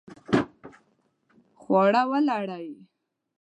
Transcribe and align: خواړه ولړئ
خواړه 1.61 2.01
ولړئ 2.11 2.67